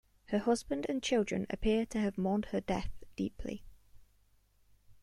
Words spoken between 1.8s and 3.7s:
to have mourned her death deeply.